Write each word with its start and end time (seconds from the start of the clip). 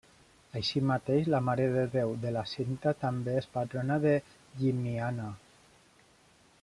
Així 0.59 0.79
mateix 0.91 1.27
la 1.33 1.41
Mare 1.49 1.67
de 1.75 1.83
Déu 1.95 2.15
de 2.23 2.31
la 2.37 2.43
Cinta 2.53 2.95
també 3.03 3.37
és 3.43 3.51
patrona 3.59 3.99
de 4.07 4.15
Llimiana. 4.63 5.29